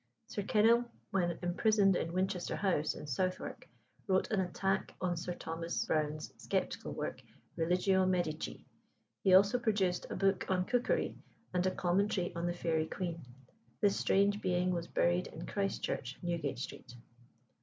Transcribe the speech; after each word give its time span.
Sir 0.25 0.41
Kenelm, 0.41 0.87
when 1.11 1.37
imprisoned 1.43 1.95
in 1.95 2.11
Winchester 2.11 2.55
House, 2.55 2.95
in 2.95 3.05
Southwark, 3.05 3.69
wrote 4.07 4.31
an 4.31 4.39
attack 4.41 4.95
on 4.99 5.15
Sir 5.15 5.35
Thomas 5.35 5.85
Browne's 5.85 6.33
sceptical 6.37 6.91
work 6.91 7.21
Religio 7.55 8.07
Medici. 8.07 8.65
He 9.23 9.35
also 9.35 9.59
produced 9.59 10.07
a 10.09 10.15
book 10.15 10.47
on 10.49 10.65
cookery, 10.65 11.19
and 11.53 11.67
a 11.67 11.75
commentary 11.75 12.33
on 12.35 12.47
the 12.47 12.53
Faerie 12.55 12.87
Queen. 12.87 13.23
This 13.79 13.95
strange 13.95 14.41
being 14.41 14.71
was 14.71 14.87
buried 14.87 15.27
in 15.27 15.45
Christ 15.45 15.83
Church, 15.83 16.17
Newgate 16.23 16.57
Street. 16.57 16.95